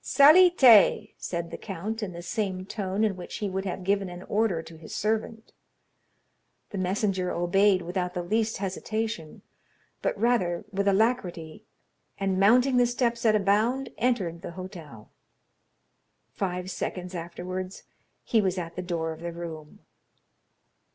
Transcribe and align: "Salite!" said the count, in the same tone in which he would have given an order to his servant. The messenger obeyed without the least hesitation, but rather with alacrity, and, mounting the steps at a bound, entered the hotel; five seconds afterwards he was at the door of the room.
"Salite!" 0.03 1.13
said 1.19 1.51
the 1.51 1.59
count, 1.59 2.01
in 2.01 2.11
the 2.11 2.23
same 2.23 2.65
tone 2.65 3.03
in 3.03 3.15
which 3.15 3.35
he 3.37 3.47
would 3.51 3.65
have 3.65 3.83
given 3.83 4.09
an 4.09 4.23
order 4.23 4.63
to 4.63 4.75
his 4.75 4.95
servant. 4.95 5.51
The 6.71 6.79
messenger 6.79 7.29
obeyed 7.31 7.83
without 7.83 8.15
the 8.15 8.23
least 8.23 8.57
hesitation, 8.57 9.43
but 10.01 10.17
rather 10.19 10.65
with 10.71 10.87
alacrity, 10.87 11.65
and, 12.17 12.39
mounting 12.39 12.77
the 12.77 12.87
steps 12.87 13.27
at 13.27 13.35
a 13.35 13.39
bound, 13.39 13.89
entered 13.99 14.41
the 14.41 14.53
hotel; 14.53 15.11
five 16.33 16.71
seconds 16.71 17.13
afterwards 17.13 17.83
he 18.23 18.41
was 18.41 18.57
at 18.57 18.75
the 18.75 18.81
door 18.81 19.11
of 19.11 19.19
the 19.19 19.31
room. 19.31 19.81